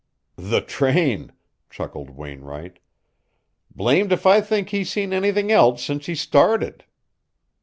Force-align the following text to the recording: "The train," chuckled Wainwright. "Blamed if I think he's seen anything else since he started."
"The 0.35 0.61
train," 0.61 1.31
chuckled 1.69 2.09
Wainwright. 2.09 2.79
"Blamed 3.69 4.11
if 4.11 4.25
I 4.25 4.41
think 4.41 4.69
he's 4.69 4.89
seen 4.91 5.13
anything 5.13 5.51
else 5.51 5.83
since 5.83 6.07
he 6.07 6.15
started." 6.15 6.85